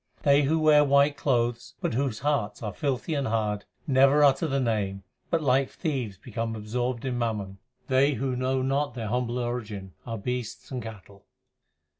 [0.23, 4.59] They who wear white clothes, but whose hearts are filthy and hard, Never utter the
[4.59, 7.59] Name, but like thieves become absorbed in mammon.
[7.87, 11.27] They who know not their own humble origin are beasts and cattle.